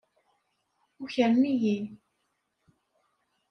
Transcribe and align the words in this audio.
Ukren-iyi. 1.03 1.77